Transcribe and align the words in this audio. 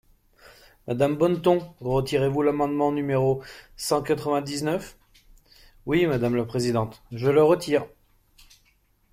Madame 0.87 1.15
Bonneton, 1.15 1.75
retirez-vous 1.79 2.41
l’amendement 2.41 2.91
numéro 2.91 3.43
cent 3.77 4.01
quatre-vingt-dix-neuf? 4.01 4.97
Oui, 5.85 6.07
madame 6.07 6.33
la 6.35 6.43
présidente, 6.45 7.03
je 7.11 7.29
le 7.29 7.43
retire. 7.43 7.85